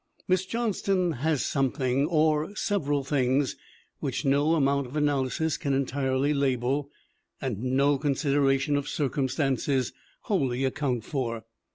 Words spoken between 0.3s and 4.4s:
Johnston has something, or several things, which